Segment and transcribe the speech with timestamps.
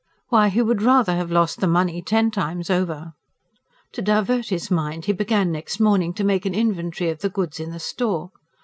[0.29, 3.13] Why, he would rather have lost the money ten times over!
[3.91, 7.59] To divert his mind, he began next morning to make an inventory of the goods
[7.59, 8.31] in the store.